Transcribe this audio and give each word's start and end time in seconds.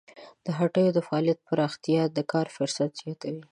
د 0.45 0.47
هټیو 0.59 0.89
د 0.95 0.99
فعالیتونو 1.07 1.45
پراختیا 1.49 2.01
د 2.09 2.19
کار 2.31 2.47
فرصتونه 2.55 2.91
زیاتوي. 3.01 3.43